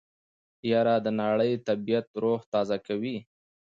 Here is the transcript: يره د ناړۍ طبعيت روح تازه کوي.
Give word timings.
يره 0.71 0.95
د 1.05 1.07
ناړۍ 1.19 1.53
طبعيت 1.67 2.07
روح 2.23 2.41
تازه 2.53 2.77
کوي. 2.87 3.17